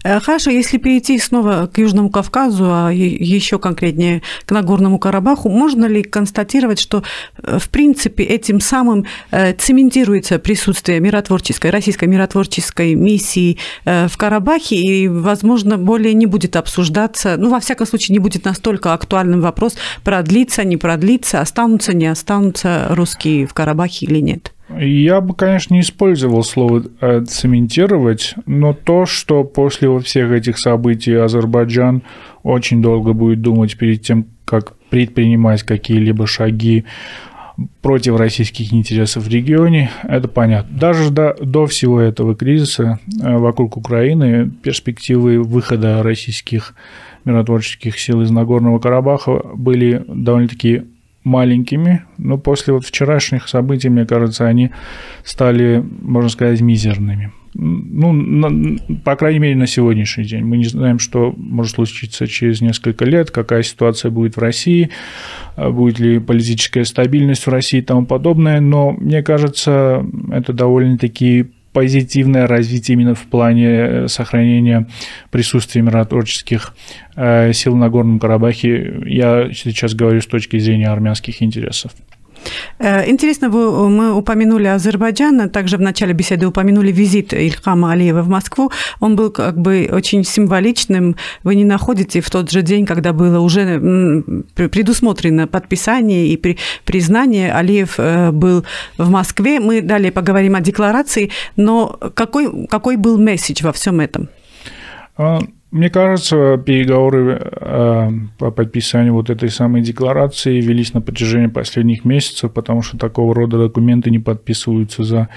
Э, 0.04 0.20
хорошо, 0.20 0.50
если 0.50 0.78
перейти 0.78 1.18
снова 1.18 1.70
к 1.72 1.78
Южному 1.78 2.10
Кавказу, 2.10 2.64
а 2.66 2.90
еще 2.90 3.58
конкретнее 3.58 4.22
к 4.44 4.50
Нагорному 4.52 4.98
Карабаху, 4.98 5.48
можно 5.48 5.86
ли 5.86 6.02
констатировать, 6.02 6.78
что 6.78 7.02
э, 7.42 7.58
в 7.58 7.68
принципе 7.68 8.24
этим 8.24 8.60
самым 8.60 9.06
э, 9.30 9.52
цементируется 9.54 10.38
присутствие 10.38 11.00
миротворческой, 11.00 11.70
российской 11.70 12.06
миротворческой 12.06 12.94
миссии 12.94 13.58
в 13.84 14.16
Карабахе, 14.16 14.76
и, 14.76 15.08
возможно, 15.08 15.78
более 15.78 16.14
не 16.14 16.26
будет 16.26 16.56
обсуждаться, 16.56 17.36
ну, 17.36 17.50
во 17.50 17.60
всяком 17.60 17.86
случае, 17.86 18.14
не 18.14 18.18
будет 18.18 18.44
настолько 18.44 18.92
актуальным 18.92 19.40
вопрос, 19.40 19.76
продлится, 20.04 20.64
не 20.64 20.76
продлится, 20.76 21.40
останутся, 21.40 21.94
не 21.94 22.06
останутся 22.06 22.86
русские 22.90 23.46
в 23.46 23.54
Карабахе 23.54 24.06
или 24.06 24.20
нет? 24.20 24.52
Я 24.68 25.20
бы, 25.20 25.34
конечно, 25.34 25.74
не 25.74 25.80
использовал 25.80 26.42
слово 26.42 26.82
э, 27.00 27.24
«цементировать», 27.24 28.34
но 28.46 28.72
то, 28.72 29.06
что 29.06 29.44
после 29.44 29.96
всех 30.00 30.32
этих 30.32 30.58
событий 30.58 31.14
Азербайджан 31.14 32.02
очень 32.42 32.82
долго 32.82 33.12
будет 33.12 33.42
думать 33.42 33.76
перед 33.76 34.02
тем, 34.02 34.26
как 34.44 34.76
предпринимать 34.90 35.62
какие-либо 35.62 36.26
шаги 36.26 36.84
против 37.80 38.16
российских 38.16 38.72
интересов 38.72 39.24
в 39.24 39.28
регионе, 39.28 39.90
это 40.02 40.28
понятно. 40.28 40.76
Даже 40.76 41.10
до, 41.10 41.36
до 41.40 41.66
всего 41.66 42.00
этого 42.00 42.34
кризиса 42.34 42.98
э, 43.22 43.36
вокруг 43.36 43.76
Украины 43.76 44.50
перспективы 44.50 45.42
выхода 45.42 46.02
российских 46.02 46.74
миротворческих 47.24 47.98
сил 47.98 48.22
из 48.22 48.30
Нагорного 48.30 48.78
Карабаха 48.78 49.42
были 49.54 50.04
довольно-таки 50.08 50.84
маленькими, 51.26 52.04
но 52.18 52.38
после 52.38 52.72
вот 52.72 52.86
вчерашних 52.86 53.48
событий, 53.48 53.88
мне 53.88 54.06
кажется, 54.06 54.46
они 54.46 54.70
стали, 55.24 55.84
можно 56.00 56.30
сказать, 56.30 56.60
мизерными. 56.60 57.32
Ну, 57.54 58.12
на, 58.12 58.78
по 59.04 59.16
крайней 59.16 59.40
мере, 59.40 59.56
на 59.56 59.66
сегодняшний 59.66 60.24
день. 60.24 60.44
Мы 60.44 60.58
не 60.58 60.66
знаем, 60.66 60.98
что 60.98 61.34
может 61.36 61.74
случиться 61.74 62.26
через 62.26 62.60
несколько 62.60 63.04
лет, 63.04 63.30
какая 63.30 63.62
ситуация 63.62 64.10
будет 64.10 64.36
в 64.36 64.40
России, 64.40 64.90
а 65.56 65.70
будет 65.70 65.98
ли 65.98 66.20
политическая 66.20 66.84
стабильность 66.84 67.46
в 67.46 67.50
России 67.50 67.78
и 67.78 67.82
тому 67.82 68.06
подобное, 68.06 68.60
но 68.60 68.92
мне 68.92 69.22
кажется, 69.22 70.06
это 70.30 70.52
довольно-таки 70.52 71.46
позитивное 71.76 72.46
развитие 72.46 72.94
именно 72.94 73.14
в 73.14 73.24
плане 73.24 74.08
сохранения 74.08 74.86
присутствия 75.30 75.82
миротворческих 75.82 76.74
сил 77.52 77.76
на 77.76 77.90
Горном 77.90 78.18
Карабахе. 78.18 79.02
Я 79.04 79.50
сейчас 79.52 79.92
говорю 79.92 80.22
с 80.22 80.26
точки 80.26 80.58
зрения 80.58 80.88
армянских 80.88 81.42
интересов. 81.42 81.92
Э, 82.78 83.08
интересно, 83.08 83.48
вы, 83.48 83.88
мы 83.88 84.14
упомянули 84.14 84.66
Азербайджан, 84.66 85.50
также 85.50 85.76
в 85.76 85.80
начале 85.80 86.12
беседы 86.12 86.46
упомянули 86.46 86.92
визит 86.92 87.32
Ильхама 87.32 87.92
Алиева 87.92 88.22
в 88.22 88.28
Москву. 88.28 88.70
Он 89.00 89.16
был 89.16 89.30
как 89.30 89.58
бы 89.58 89.88
очень 89.90 90.24
символичным. 90.24 91.16
Вы 91.42 91.54
не 91.54 91.64
находите 91.64 92.20
в 92.20 92.30
тот 92.30 92.50
же 92.50 92.62
день, 92.62 92.86
когда 92.86 93.12
было 93.12 93.40
уже 93.40 93.80
предусмотрено 94.54 95.46
подписание 95.46 96.28
и 96.28 96.58
признание, 96.84 97.52
Алиев 97.52 97.94
э, 97.98 98.30
был 98.30 98.64
в 98.98 99.10
Москве. 99.10 99.60
Мы 99.60 99.80
далее 99.80 100.12
поговорим 100.12 100.54
о 100.54 100.60
декларации, 100.60 101.30
но 101.56 101.98
какой, 102.14 102.66
какой 102.66 102.96
был 102.96 103.18
месседж 103.18 103.62
во 103.62 103.72
всем 103.72 104.00
этом? 104.00 104.28
Мне 105.72 105.90
кажется, 105.90 106.56
переговоры 106.58 107.40
э, 107.42 108.10
по 108.38 108.50
подписанию 108.52 109.14
вот 109.14 109.30
этой 109.30 109.50
самой 109.50 109.82
декларации 109.82 110.60
велись 110.60 110.94
на 110.94 111.00
протяжении 111.00 111.48
последних 111.48 112.04
месяцев, 112.04 112.52
потому 112.52 112.82
что 112.82 112.96
такого 112.96 113.34
рода 113.34 113.58
документы 113.58 114.10
не 114.10 114.20
подписываются 114.20 115.02
за 115.02 115.28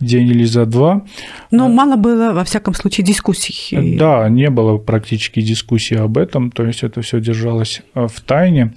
день 0.00 0.28
или 0.28 0.44
за 0.44 0.64
два. 0.64 1.04
Но 1.50 1.68
мало 1.68 1.96
было, 1.96 2.32
во 2.32 2.44
всяком 2.44 2.72
случае, 2.72 3.04
дискуссий. 3.04 3.96
Да, 3.98 4.28
не 4.30 4.48
было 4.48 4.78
практически 4.78 5.42
дискуссии 5.42 5.96
об 5.96 6.16
этом, 6.16 6.50
то 6.50 6.64
есть 6.64 6.82
это 6.82 7.02
все 7.02 7.20
держалось 7.20 7.82
э, 7.94 8.06
в 8.06 8.20
тайне. 8.22 8.72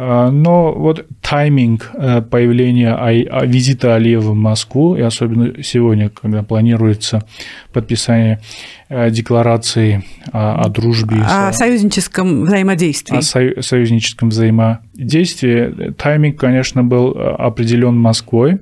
А, 0.00 0.30
но 0.30 0.72
вот 0.72 1.04
тайминг 1.20 1.90
э, 1.92 2.22
появления 2.22 2.94
а, 2.94 3.44
визита 3.44 3.96
Алиева 3.96 4.30
в 4.30 4.36
Москву, 4.36 4.94
и 4.94 5.00
особенно 5.00 5.60
сегодня, 5.64 6.08
когда 6.08 6.44
планируется 6.44 7.24
подписание 7.72 8.38
э, 8.88 9.10
декларации 9.10 10.04
о, 10.30 10.68
дружбе. 10.68 11.16
О 11.26 11.52
союзническом 11.52 12.44
взаимодействии. 12.44 13.16
О 13.16 13.22
союзническом 13.60 14.28
взаимодействии. 14.28 15.90
Тайминг, 15.94 16.38
конечно, 16.38 16.84
был 16.84 17.14
э, 17.16 17.34
определен 17.34 17.96
Москвой, 17.96 18.60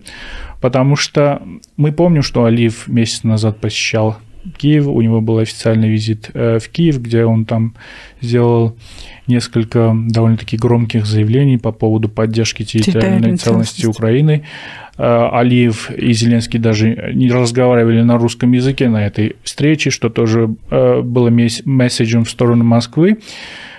потому 0.63 0.97
что 0.97 1.43
мы 1.77 1.93
помним, 1.93 2.23
что 2.23 2.47
Алиев 2.47 2.89
месяц 2.89 3.25
назад 3.25 3.61
посещал 3.61 4.17
Киев, 4.57 4.87
у 4.87 5.01
него 5.01 5.21
был 5.21 5.39
официальный 5.39 5.89
визит 5.89 6.31
в 6.33 6.63
Киев, 6.71 7.01
где 7.01 7.25
он 7.25 7.45
там 7.45 7.75
сделал 8.21 8.77
несколько 9.27 9.95
довольно-таки 10.09 10.57
громких 10.57 11.07
заявлений 11.07 11.59
по 11.59 11.73
поводу 11.73 12.09
поддержки 12.09 12.65
территориальной 12.65 13.37
целостности 13.37 13.87
Украины. 13.87 14.45
Э, 14.99 15.29
Алиев 15.33 15.91
и 15.91 16.13
Зеленский 16.13 16.59
даже 16.59 17.13
не 17.15 17.31
разговаривали 17.31 18.03
на 18.03 18.19
русском 18.19 18.53
языке 18.53 18.89
на 18.89 19.07
этой 19.07 19.37
встрече, 19.43 19.91
что 19.91 20.09
тоже 20.09 20.55
э, 20.71 21.01
было 21.03 21.31
месседжем 21.65 22.25
в 22.25 22.31
сторону 22.31 22.65
Москвы. 22.65 23.19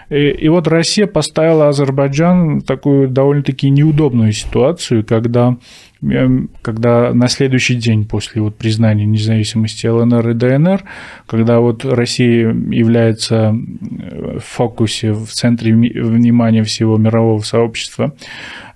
И, 0.10 0.30
и 0.30 0.50
вот 0.50 0.68
Россия 0.68 1.08
поставила 1.08 1.70
Азербайджан 1.70 2.60
в 2.60 2.64
такую 2.64 3.10
довольно-таки 3.10 3.70
неудобную 3.70 4.32
ситуацию, 4.32 5.06
когда 5.06 5.58
Эм, 6.02 6.50
когда 6.62 7.12
на 7.14 7.28
следующий 7.28 7.76
день 7.76 8.06
после 8.06 8.42
вот 8.42 8.56
признания 8.56 9.06
независимости 9.06 9.88
ЛНР 9.88 10.30
и 10.30 10.34
ДНР, 10.34 10.84
когда 11.26 11.60
вот 11.60 11.86
Россия 11.86 12.50
является 12.50 13.56
э, 13.56 14.38
в 14.38 14.44
фокусе, 14.44 15.14
в 15.14 15.28
центре 15.28 15.74
внимания 15.74 16.64
всего 16.64 16.98
мирового 16.98 17.42
сообщества, 17.42 18.14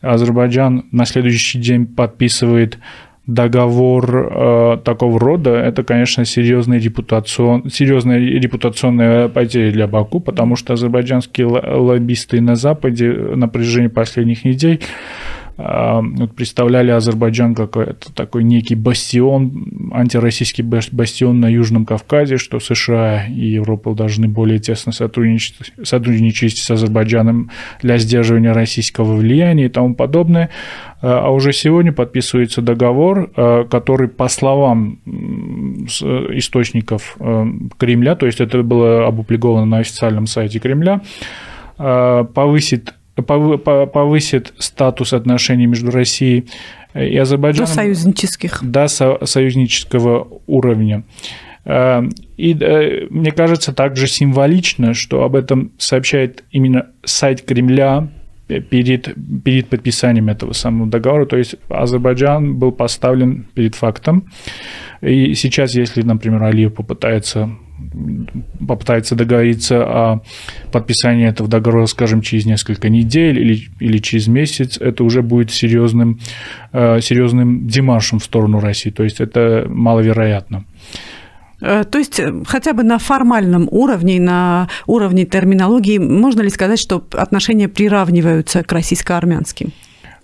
Азербайджан 0.01 0.85
на 0.91 1.05
следующий 1.05 1.59
день 1.59 1.85
подписывает 1.85 2.79
договор 3.27 4.31
э, 4.31 4.77
такого 4.83 5.19
рода, 5.19 5.51
это, 5.51 5.83
конечно, 5.83 6.25
серьезная, 6.25 6.79
репутацион, 6.79 7.69
серьезная 7.69 8.19
репутационная 8.19 9.27
потеря 9.27 9.71
для 9.71 9.87
Баку, 9.87 10.19
потому 10.19 10.55
что 10.55 10.73
азербайджанские 10.73 11.47
лоббисты 11.47 12.41
на 12.41 12.55
Западе 12.55 13.11
на 13.11 13.47
протяжении 13.47 13.89
последних 13.89 14.43
недель 14.43 14.81
представляли 16.35 16.91
Азербайджан 16.91 17.55
как 17.55 17.77
это 17.77 18.13
такой 18.13 18.43
некий 18.43 18.75
бастион, 18.75 19.91
антироссийский 19.93 20.63
бастион 20.63 21.39
на 21.39 21.47
Южном 21.47 21.85
Кавказе, 21.85 22.37
что 22.37 22.59
США 22.59 23.25
и 23.27 23.47
Европа 23.47 23.93
должны 23.93 24.27
более 24.27 24.59
тесно 24.59 24.91
сотрудничать, 24.91 25.73
сотрудничать 25.83 26.57
с 26.57 26.71
Азербайджаном 26.71 27.51
для 27.81 27.97
сдерживания 27.97 28.53
российского 28.53 29.15
влияния 29.15 29.65
и 29.65 29.69
тому 29.69 29.95
подобное. 29.95 30.49
А 31.01 31.31
уже 31.31 31.51
сегодня 31.51 31.91
подписывается 31.91 32.61
договор, 32.61 33.31
а, 33.35 33.63
который, 33.63 34.07
по 34.07 34.27
словам 34.27 34.99
источников 35.05 37.15
а, 37.19 37.47
Кремля, 37.77 38.15
то 38.15 38.27
есть 38.27 38.39
это 38.39 38.61
было 38.61 39.07
опубликовано 39.07 39.65
на 39.65 39.79
официальном 39.79 40.27
сайте 40.27 40.59
Кремля, 40.59 41.01
повысит 41.77 42.93
повысит 43.23 44.53
статус 44.57 45.13
отношений 45.13 45.67
между 45.67 45.91
Россией 45.91 46.47
и 46.93 47.17
Азербайджаном. 47.17 47.67
До 47.67 47.73
союзнических. 47.73 48.59
До 48.63 48.87
союзнического 48.87 50.27
уровня. 50.47 51.03
Э, 51.65 52.03
и 52.37 52.57
э, 52.59 53.07
мне 53.09 53.31
кажется 53.31 53.73
также 53.73 54.07
символично, 54.07 54.93
что 54.93 55.23
об 55.23 55.35
этом 55.35 55.71
сообщает 55.77 56.43
именно 56.51 56.87
сайт 57.03 57.41
Кремля 57.43 58.09
перед, 58.47 59.15
перед 59.43 59.67
подписанием 59.69 60.27
этого 60.27 60.53
самого 60.53 60.89
договора. 60.89 61.25
То 61.25 61.37
есть 61.37 61.55
Азербайджан 61.69 62.55
был 62.57 62.71
поставлен 62.71 63.45
перед 63.53 63.75
фактом. 63.75 64.31
И 65.01 65.33
сейчас, 65.35 65.73
если, 65.75 66.01
например, 66.01 66.43
Алиев 66.43 66.73
попытается 66.73 67.49
попытается 68.67 69.15
договориться 69.15 69.83
о 69.83 70.21
подписании 70.71 71.27
этого 71.27 71.49
договора, 71.49 71.85
скажем, 71.85 72.21
через 72.21 72.45
несколько 72.45 72.89
недель 72.89 73.39
или, 73.39 73.69
или 73.79 73.97
через 73.97 74.27
месяц, 74.27 74.77
это 74.77 75.03
уже 75.03 75.21
будет 75.21 75.51
серьезным, 75.51 76.19
э, 76.71 77.01
серьезным 77.01 77.67
демаршем 77.67 78.19
в 78.19 78.23
сторону 78.23 78.59
России. 78.59 78.89
То 78.89 79.03
есть 79.03 79.19
это 79.19 79.65
маловероятно. 79.69 80.65
Э, 81.61 81.83
то 81.83 81.97
есть 81.99 82.19
э, 82.19 82.43
хотя 82.45 82.73
бы 82.73 82.83
на 82.83 82.97
формальном 82.97 83.67
уровне, 83.71 84.19
на 84.19 84.67
уровне 84.87 85.25
терминологии, 85.25 85.97
можно 85.97 86.41
ли 86.41 86.49
сказать, 86.49 86.79
что 86.79 87.05
отношения 87.13 87.67
приравниваются 87.67 88.63
к 88.63 88.71
российско-армянским? 88.71 89.71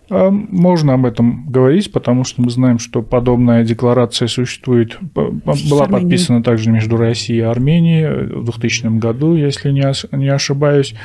А, 0.09 0.29
можно 0.31 0.93
об 0.93 1.05
этом 1.05 1.45
говорить, 1.49 1.91
потому 1.91 2.23
что 2.23 2.41
мы 2.41 2.49
знаем, 2.49 2.79
что 2.79 3.01
подобная 3.01 3.63
декларация 3.63 4.27
существует, 4.27 4.97
была 5.01 5.87
подписана 5.87 6.43
также 6.43 6.69
между 6.71 6.97
Россией 6.97 7.39
и 7.39 7.43
Арменией 7.43 8.25
в 8.35 8.45
2000 8.45 8.99
году, 8.99 9.35
если 9.35 9.71
не 9.71 10.29
ошибаюсь. 10.29 10.95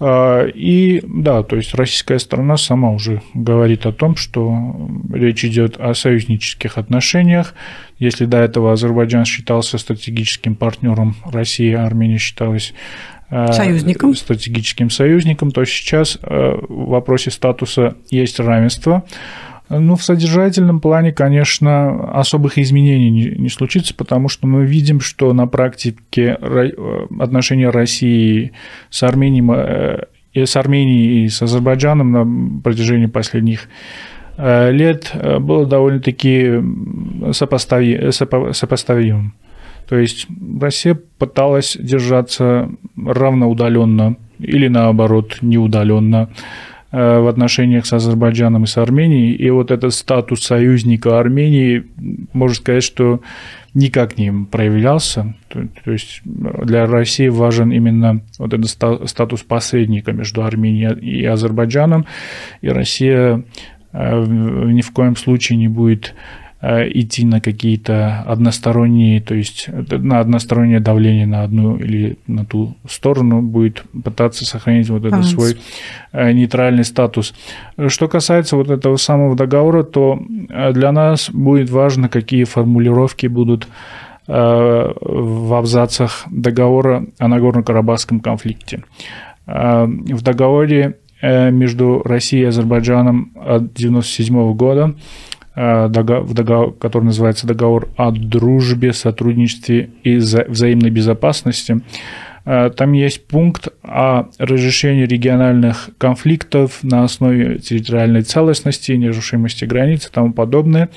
А, 0.00 0.46
и 0.46 1.02
да, 1.04 1.42
то 1.42 1.56
есть 1.56 1.74
российская 1.74 2.18
сторона 2.18 2.56
сама 2.56 2.92
уже 2.92 3.20
говорит 3.34 3.84
о 3.86 3.92
том, 3.92 4.14
что 4.14 4.88
речь 5.12 5.44
идет 5.44 5.76
о 5.78 5.94
союзнических 5.94 6.78
отношениях. 6.78 7.54
Если 7.98 8.26
до 8.26 8.38
этого 8.38 8.72
Азербайджан 8.72 9.24
считался 9.24 9.76
стратегическим 9.76 10.54
партнером 10.54 11.16
России, 11.24 11.72
Армения 11.72 12.18
считалась 12.18 12.74
союзником. 13.52 14.14
стратегическим 14.14 14.90
союзником, 14.90 15.50
то 15.50 15.64
сейчас 15.64 16.18
э, 16.22 16.52
в 16.68 16.88
вопросе 16.88 17.30
статуса 17.30 17.96
есть 18.10 18.40
равенство. 18.40 19.04
Ну, 19.68 19.96
в 19.96 20.02
содержательном 20.02 20.80
плане, 20.80 21.12
конечно, 21.12 22.10
особых 22.18 22.56
изменений 22.56 23.10
не, 23.10 23.26
не 23.36 23.48
случится, 23.50 23.94
потому 23.94 24.30
что 24.30 24.46
мы 24.46 24.64
видим, 24.64 25.00
что 25.00 25.34
на 25.34 25.46
практике 25.46 26.38
э, 26.40 26.70
отношения 27.20 27.68
России 27.68 28.52
с 28.88 29.02
Арменией, 29.02 30.06
и 30.32 30.46
с 30.46 30.56
Арменией 30.56 31.24
и 31.24 31.28
с 31.28 31.42
Азербайджаном 31.42 32.12
на 32.12 32.60
протяжении 32.62 33.06
последних 33.06 33.68
лет 34.38 35.12
было 35.40 35.66
довольно-таки 35.66 36.62
сопоставимым. 37.32 39.34
То 39.88 39.96
есть 39.96 40.26
Россия 40.60 40.98
пыталась 41.18 41.76
держаться 41.80 42.70
равноудаленно 42.96 44.16
или 44.38 44.68
наоборот 44.68 45.38
неудаленно 45.40 46.28
э, 46.92 47.18
в 47.18 47.26
отношениях 47.26 47.86
с 47.86 47.92
Азербайджаном 47.94 48.64
и 48.64 48.66
с 48.66 48.76
Арменией. 48.76 49.32
И 49.32 49.48
вот 49.50 49.70
этот 49.70 49.94
статус 49.94 50.42
союзника 50.42 51.18
Армении, 51.18 51.84
можно 52.34 52.54
сказать, 52.54 52.84
что 52.84 53.20
никак 53.72 54.18
не 54.18 54.30
проявлялся. 54.30 55.34
То, 55.48 55.66
то 55.84 55.92
есть 55.92 56.20
для 56.24 56.86
России 56.86 57.28
важен 57.28 57.72
именно 57.72 58.20
вот 58.38 58.52
этот 58.52 58.68
статус 59.08 59.42
посредника 59.42 60.12
между 60.12 60.44
Арменией 60.44 60.98
и 61.00 61.24
Азербайджаном. 61.24 62.04
И 62.60 62.68
Россия 62.68 63.42
э, 63.92 64.24
ни 64.26 64.82
в 64.82 64.90
коем 64.92 65.16
случае 65.16 65.56
не 65.56 65.68
будет 65.68 66.14
идти 66.60 67.24
на 67.24 67.40
какие-то 67.40 68.22
односторонние, 68.26 69.20
то 69.20 69.34
есть 69.34 69.68
на 69.68 70.20
одностороннее 70.20 70.80
давление 70.80 71.26
на 71.26 71.44
одну 71.44 71.76
или 71.76 72.18
на 72.26 72.44
ту 72.44 72.74
сторону, 72.88 73.42
будет 73.42 73.84
пытаться 74.04 74.44
сохранить 74.44 74.88
вот 74.90 75.04
этот 75.04 75.24
свой 75.24 75.56
нейтральный 76.12 76.84
статус. 76.84 77.32
Что 77.86 78.08
касается 78.08 78.56
вот 78.56 78.70
этого 78.70 78.96
самого 78.96 79.36
договора, 79.36 79.84
то 79.84 80.20
для 80.72 80.90
нас 80.90 81.30
будет 81.30 81.70
важно, 81.70 82.08
какие 82.08 82.44
формулировки 82.44 83.28
будут 83.28 83.68
в 84.26 85.58
абзацах 85.58 86.24
договора 86.30 87.06
о 87.18 87.28
Нагорно-Карабахском 87.28 88.20
конфликте. 88.20 88.82
В 89.46 90.22
договоре 90.22 90.96
Э, 91.20 91.50
между 91.50 92.00
Россией 92.04 92.44
и 92.44 92.46
Азербайджаном 92.46 93.32
от 93.34 93.74
1997 93.74 94.54
года, 94.54 94.94
э, 94.94 95.37
в 95.58 96.34
договор, 96.34 96.72
который 96.74 97.04
называется 97.04 97.46
договор 97.46 97.88
о 97.96 98.12
дружбе, 98.12 98.92
сотрудничестве 98.92 99.90
и 100.04 100.16
взаимной 100.16 100.90
безопасности. 100.90 101.80
Э, 102.44 102.70
там 102.70 102.92
есть 102.92 103.26
пункт 103.26 103.68
о 103.82 104.26
разрешении 104.38 105.04
региональных 105.04 105.90
конфликтов 105.98 106.78
на 106.82 107.02
основе 107.02 107.58
территориальной 107.58 108.22
целостности, 108.22 108.92
нерушимости 108.92 109.64
границ 109.64 110.06
и 110.06 110.12
тому 110.12 110.32
подобное. 110.32 110.90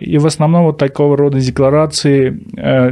И 0.00 0.18
в 0.18 0.26
основном 0.26 0.64
вот 0.64 0.78
такого 0.78 1.16
рода 1.16 1.38
декларации, 1.38 2.36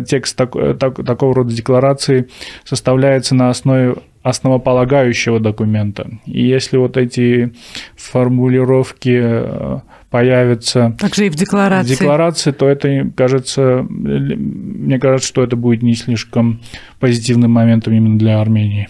текст 0.04 0.36
так, 0.36 0.52
так, 0.78 1.04
такого 1.04 1.34
рода 1.34 1.52
декларации 1.52 2.28
составляется 2.62 3.34
на 3.34 3.50
основе 3.50 3.96
основополагающего 4.22 5.40
документа. 5.40 6.08
И 6.26 6.46
если 6.46 6.76
вот 6.76 6.96
эти 6.96 7.52
формулировки 7.96 9.18
э, 9.22 9.78
появятся 10.10 10.94
Также 10.98 11.26
и 11.26 11.30
в 11.30 11.36
декларации. 11.36 11.94
в 11.94 11.98
декларации, 11.98 12.50
то 12.50 12.68
это, 12.68 13.10
кажется, 13.16 13.86
мне 13.88 14.98
кажется, 14.98 15.26
что 15.26 15.42
это 15.42 15.56
будет 15.56 15.82
не 15.82 15.94
слишком 15.94 16.60
позитивным 16.98 17.50
моментом 17.50 17.94
именно 17.94 18.18
для 18.18 18.40
Армении. 18.40 18.88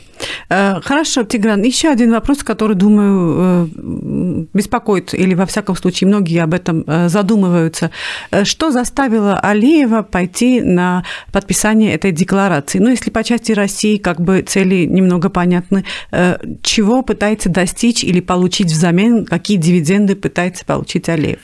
Э, 0.49 0.81
хорошо, 0.83 1.25
Тигран, 1.25 1.63
еще 1.63 1.89
один 1.89 2.13
вопрос, 2.13 2.43
который, 2.43 2.77
думаю, 2.77 3.37
э, 3.39 4.47
беспокоит, 4.53 5.15
или 5.15 5.35
во 5.35 5.47
всяком 5.47 5.77
случае 5.77 6.09
многие 6.09 6.43
об 6.43 6.55
этом 6.55 6.85
э, 6.87 7.09
задумываются. 7.09 7.91
Что 8.45 8.71
заставило 8.71 9.39
Алиева 9.39 10.03
пойти 10.03 10.61
на 10.61 11.05
подписание 11.33 11.95
этой 11.95 12.13
декларации? 12.13 12.79
Ну, 12.79 12.91
если 12.91 13.11
по 13.11 13.23
части 13.25 13.53
России 13.53 13.97
как 13.97 14.21
бы 14.21 14.43
цели 14.43 14.85
немного 14.85 15.31
понятны, 15.31 15.85
чего 16.63 17.03
пытается 17.03 17.49
достичь 17.49 18.05
или 18.05 18.21
получить 18.21 18.69
взамен, 18.69 19.25
какие 19.25 19.57
дивиденды 19.57 20.17
пытается 20.17 20.65
получить 20.65 21.09
Алиев? 21.09 21.41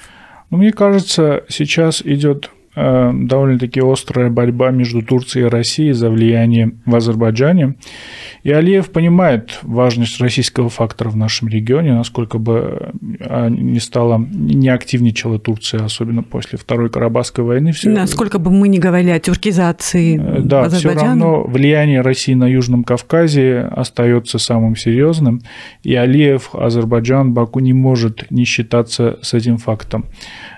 Ну, 0.51 0.59
мне 0.59 0.73
кажется, 0.73 1.45
сейчас 1.49 2.03
идет 2.03 2.51
довольно-таки 2.77 3.81
острая 3.81 4.29
борьба 4.29 4.71
между 4.71 5.01
Турцией 5.03 5.47
и 5.47 5.49
Россией 5.49 5.93
за 5.93 6.11
влияние 6.11 6.73
в 6.85 6.95
Азербайджане. 6.95 7.77
И 8.43 8.53
Алиев 8.53 8.91
понимает 8.91 9.59
важность 9.63 10.21
российского 10.21 10.69
фактора 10.69 11.09
в 11.09 11.17
нашем 11.17 11.49
регионе, 11.49 11.95
насколько 11.95 12.39
бы 12.39 12.93
а, 13.21 13.49
не 13.49 13.81
стала, 13.81 14.19
не 14.19 14.69
активничала 14.69 15.39
Турция, 15.39 15.85
особенно 15.85 16.23
после 16.23 16.59
Второй 16.59 16.91
Карабахской 16.91 17.45
войны. 17.45 17.73
Все... 17.73 17.89
Насколько 17.89 18.39
бы 18.39 18.51
мы 18.51 18.69
ни 18.69 18.79
говорили 18.79 19.11
о 19.11 19.19
тюркизации 19.19 20.21
э, 20.21 20.43
Да, 20.43 20.69
все 20.69 20.93
равно 20.93 21.45
влияние 21.45 22.03
России 22.03 22.35
на 22.35 22.47
Южном 22.47 22.85
Кавказе 22.85 23.61
остается 23.61 24.39
самым 24.39 24.77
серьезным, 24.77 25.41
и 25.83 25.95
Алиев, 25.95 26.51
Азербайджан, 26.53 27.33
Баку 27.33 27.61
не 27.61 27.73
может 27.73 28.31
не 28.31 28.45
считаться 28.45 29.19
с 29.23 29.35
этим 29.35 29.57
фактом. 29.57 30.05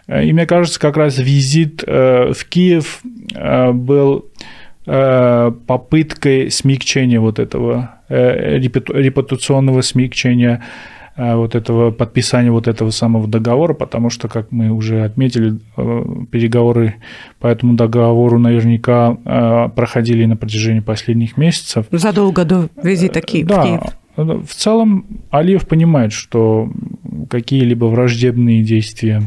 Э, 0.08 0.24
и 0.24 0.32
мне 0.32 0.46
кажется, 0.46 0.80
как 0.80 0.96
раз 0.96 1.18
визит 1.18 1.84
э, 1.86 2.32
в 2.32 2.44
Киев 2.46 3.00
был 3.72 4.24
Э, 4.90 5.52
попыткой 5.66 6.50
смягчения 6.50 7.20
вот 7.20 7.38
этого 7.38 7.96
репутационного 8.08 9.82
смягчения 9.82 10.64
вот 11.14 11.54
этого 11.54 11.90
подписания 11.90 12.50
вот 12.50 12.68
этого 12.68 12.88
самого 12.90 13.28
договора, 13.28 13.74
потому 13.74 14.08
что, 14.08 14.28
как 14.28 14.50
мы 14.50 14.70
уже 14.70 15.04
отметили, 15.04 15.58
переговоры 16.30 16.94
по 17.38 17.48
этому 17.48 17.74
договору 17.74 18.38
наверняка 18.38 19.68
проходили 19.74 20.24
на 20.24 20.36
протяжении 20.36 20.80
последних 20.80 21.36
месяцев. 21.36 21.86
Задолго 21.90 22.44
до 22.44 22.68
визита 22.82 23.20
Киев. 23.20 23.48
Да, 23.48 23.80
в 24.16 24.54
целом 24.54 25.04
Алиев 25.30 25.66
понимает, 25.66 26.12
что 26.12 26.70
какие-либо 27.28 27.86
враждебные 27.86 28.62
действия 28.62 29.22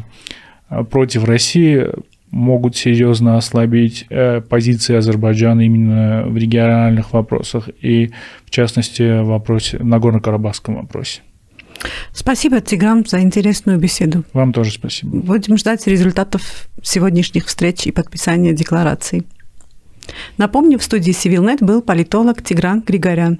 против 0.89 1.25
России 1.25 1.87
могут 2.31 2.77
серьезно 2.77 3.37
ослабить 3.37 4.05
э, 4.09 4.41
позиции 4.41 4.95
Азербайджана 4.95 5.61
именно 5.61 6.23
в 6.25 6.37
региональных 6.37 7.13
вопросах 7.13 7.69
и, 7.81 8.11
в 8.45 8.49
частности, 8.49 9.21
в 9.21 9.25
вопросе, 9.25 9.77
в 9.77 9.85
Нагорно-Карабахском 9.85 10.75
вопросе. 10.75 11.21
Спасибо, 12.13 12.61
Тигран, 12.61 13.05
за 13.05 13.21
интересную 13.21 13.79
беседу. 13.79 14.23
Вам 14.33 14.53
тоже 14.53 14.71
спасибо. 14.71 15.17
Будем 15.17 15.57
ждать 15.57 15.85
результатов 15.87 16.69
сегодняшних 16.81 17.47
встреч 17.47 17.87
и 17.87 17.91
подписания 17.91 18.53
деклараций. 18.53 19.25
Напомню, 20.37 20.77
в 20.79 20.83
студии 20.83 21.11
CivilNet 21.11 21.63
был 21.63 21.81
политолог 21.81 22.41
Тигран 22.41 22.81
Григорян. 22.81 23.39